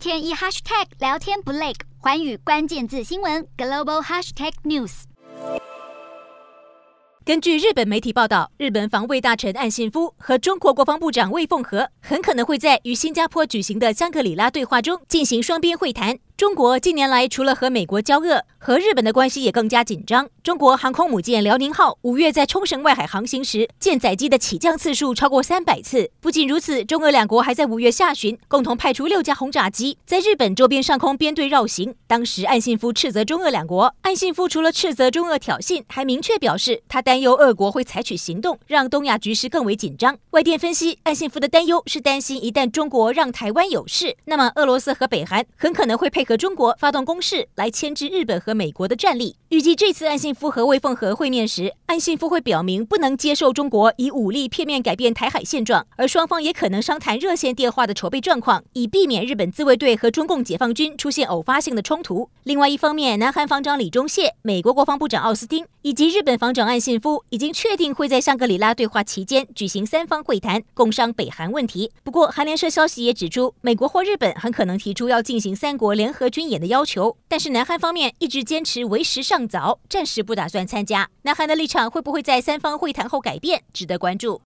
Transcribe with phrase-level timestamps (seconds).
[0.00, 5.02] 天一 hashtag 聊天不累，环宇关键字新闻 global hashtag news。
[7.22, 16.18] 根据日本媒体报道，日本防卫大臣岸信夫和中国国防部长魏凤和很可能会在与新加坡举行的香格里拉对话中进行双边会谈。
[16.40, 20.26] 中国近年来除了和美国交恶，和日本的关系也更加紧张。
[20.42, 26.10] 中国航空母舰辽宁号五月在冲绳外海航行时，舰载机的起降次数超过三百次。
[26.18, 31.94] 不仅如此，中俄两国还在五月下旬共同派出六架轰炸机在日本周边上空编队绕行。
[32.06, 40.16] 当时岸信夫斥责中俄两国，岸信夫除了斥责中俄挑衅，还明确表示他担忧俄国会采取行动，让东亚局势更为紧张。
[40.30, 46.29] 外电分析，岸信夫的担忧是担心一旦中国让台湾有事，那么俄罗斯和北韩很可能会配合。
[46.30, 49.34] 和中国发动攻势来牵制日本和美国的战力。
[49.48, 62.30] 预计这次岸信夫和魏凤和会面时，岸信夫会表明不能接受中国以武力片面改变台海现状，而双方也可能商谈热线电话的筹备状况，以避免日本自卫队和中共解放军出现偶发性的冲突。
[62.44, 71.90] 另外一方面，南韩防长李钟燮、美国国防部长奥斯汀以及日本防长岸信夫已经确定会在香格里拉对话期间举行三方会谈，共商北韩问题。
[72.04, 76.19] 不过，韩联社消息也指出，美国或日本很可能提出要进行三国联合。
[76.20, 81.08] 和军演的要求，但是南韩方面一直坚持为时尚早，暂时不打算参加。
[81.22, 84.38] 南韩的立场会不会在三方会谈后改变，值得关注。